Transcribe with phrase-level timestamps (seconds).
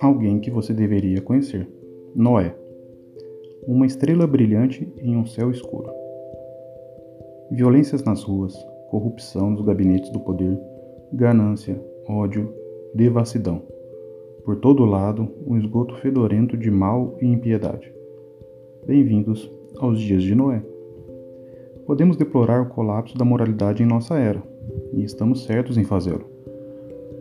[0.00, 1.68] alguém que você deveria conhecer:
[2.14, 2.54] Noé.
[3.66, 5.90] Uma estrela brilhante em um céu escuro.
[7.50, 8.54] Violências nas ruas,
[8.90, 10.58] corrupção nos gabinetes do poder,
[11.12, 11.78] ganância,
[12.08, 12.52] ódio,
[12.94, 13.62] devassidão.
[14.44, 17.92] Por todo lado, um esgoto fedorento de mal e impiedade.
[18.86, 20.62] Bem-vindos aos dias de Noé.
[21.86, 24.42] Podemos deplorar o colapso da moralidade em nossa era,
[24.92, 26.24] e estamos certos em fazê-lo.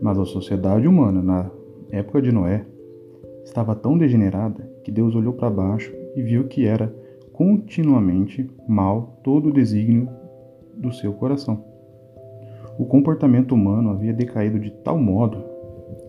[0.00, 1.50] Mas a sociedade humana, na
[1.90, 2.66] época de Noé,
[3.44, 6.92] estava tão degenerada que Deus olhou para baixo e viu que era
[7.32, 10.08] continuamente mal todo o desígnio
[10.74, 11.64] do seu coração.
[12.78, 15.44] O comportamento humano havia decaído de tal modo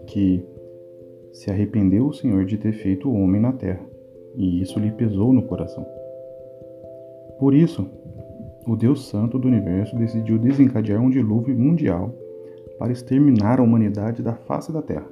[0.08, 0.44] que
[1.32, 3.82] se arrependeu o Senhor de ter feito o homem na terra,
[4.36, 5.86] e isso lhe pesou no coração.
[7.40, 7.90] Por isso,
[8.68, 12.14] o Deus Santo do universo decidiu desencadear um dilúvio mundial
[12.78, 15.08] para exterminar a humanidade da face da terra.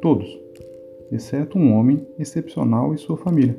[0.00, 0.38] Todos,
[1.12, 3.56] exceto um homem excepcional e sua família.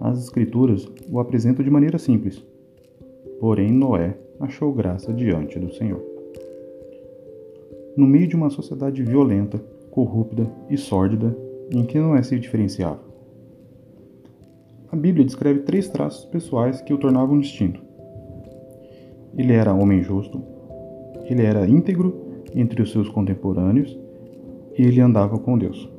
[0.00, 2.42] As Escrituras o apresentam de maneira simples.
[3.38, 6.02] Porém, Noé achou graça diante do Senhor.
[7.96, 9.58] No meio de uma sociedade violenta,
[9.90, 11.36] corrupta e sórdida,
[11.70, 13.00] em que Noé se diferenciava.
[14.90, 17.80] A Bíblia descreve três traços pessoais que o tornavam distinto.
[19.36, 20.42] Ele era homem justo,
[21.24, 23.98] ele era íntegro entre os seus contemporâneos
[24.78, 25.95] e ele andava com Deus.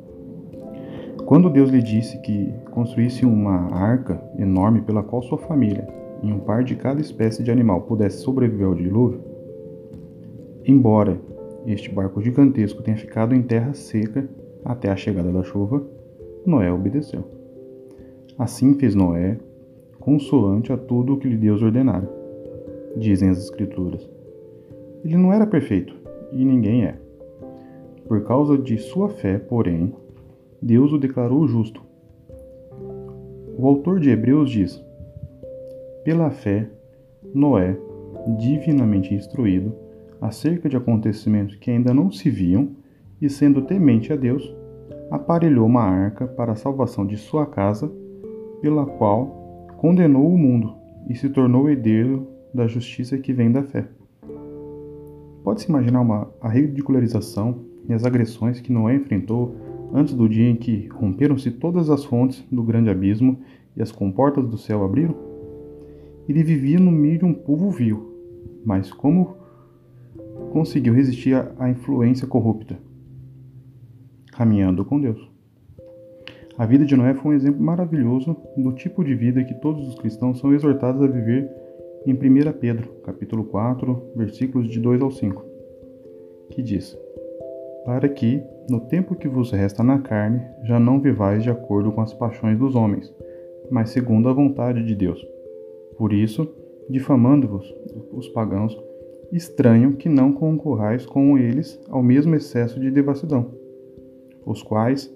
[1.27, 5.85] Quando Deus lhe disse que construísse uma arca enorme pela qual sua família
[6.23, 9.19] e um par de cada espécie de animal pudesse sobreviver ao dilúvio,
[10.65, 11.19] embora
[11.65, 14.25] este barco gigantesco tenha ficado em terra seca
[14.63, 15.85] até a chegada da chuva,
[16.45, 17.25] Noé obedeceu.
[18.39, 19.37] Assim fez Noé,
[19.99, 22.09] consoante a tudo o que lhe Deus ordenara,
[22.95, 24.09] dizem as Escrituras.
[25.03, 25.93] Ele não era perfeito,
[26.31, 26.95] e ninguém é.
[28.07, 29.93] Por causa de sua fé, porém,
[30.61, 31.81] Deus o declarou justo.
[33.57, 34.83] O autor de Hebreus diz:
[36.03, 36.69] Pela fé,
[37.33, 37.77] Noé,
[38.37, 39.73] divinamente instruído
[40.19, 42.69] acerca de acontecimentos que ainda não se viam,
[43.21, 44.55] e sendo temente a Deus,
[45.09, 47.91] aparelhou uma arca para a salvação de sua casa,
[48.61, 50.75] pela qual condenou o mundo
[51.07, 53.87] e se tornou herdeiro da justiça que vem da fé.
[55.43, 59.55] Pode-se imaginar uma, a ridicularização e as agressões que Noé enfrentou
[59.93, 63.39] antes do dia em que romperam-se todas as fontes do grande abismo
[63.75, 65.15] e as comportas do céu abriram?
[66.27, 68.13] Ele vivia no meio de um povo vil,
[68.65, 69.37] mas como
[70.51, 72.77] conseguiu resistir à influência corrupta?
[74.31, 75.29] Caminhando com Deus.
[76.57, 79.95] A vida de Noé foi um exemplo maravilhoso do tipo de vida que todos os
[79.95, 81.47] cristãos são exortados a viver
[82.05, 85.45] em 1 Pedro, capítulo 4, versículos de 2 ao 5,
[86.49, 86.97] que diz:
[87.87, 92.01] Para que, no tempo que vos resta na carne, já não vivais de acordo com
[92.01, 93.15] as paixões dos homens,
[93.71, 95.25] mas segundo a vontade de Deus.
[95.97, 96.53] Por isso,
[96.89, 97.73] difamando-vos
[98.11, 98.77] os pagãos,
[99.31, 103.51] estranho que não concorrais com eles ao mesmo excesso de devassidão,
[104.45, 105.09] os quais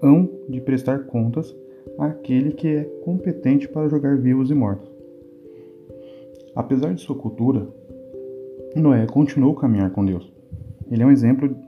[0.00, 1.52] hão de prestar contas
[1.98, 4.88] àquele que é competente para julgar vivos e mortos.
[6.54, 7.66] Apesar de sua cultura,
[8.76, 10.32] Noé continuou a caminhar com Deus.
[10.88, 11.63] Ele é um exemplo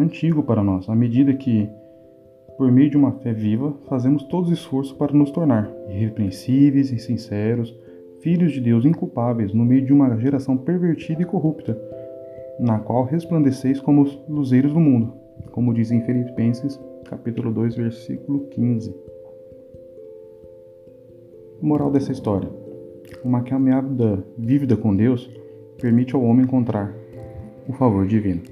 [0.00, 1.68] antigo para nós, à medida que,
[2.56, 6.98] por meio de uma fé viva, fazemos todos os esforços para nos tornar irrepreensíveis e
[6.98, 7.76] sinceros,
[8.20, 11.80] filhos de Deus inculpáveis no meio de uma geração pervertida e corrupta,
[12.58, 15.12] na qual resplandeceis como os luzeiros do mundo,
[15.52, 18.94] como diz em Filipenses capítulo 2, versículo 15.
[21.60, 22.48] Moral dessa história
[23.24, 25.28] uma caminhada vívida com Deus
[25.80, 26.94] permite ao homem encontrar
[27.68, 28.42] o favor divino.